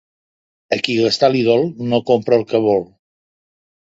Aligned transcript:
A 0.77 0.79
qui 0.85 0.93
gastar 0.99 1.29
li 1.33 1.43
dol 1.49 1.67
no 1.91 2.01
compra 2.09 2.39
el 2.41 2.45
que 2.53 2.63
vol. 2.69 2.81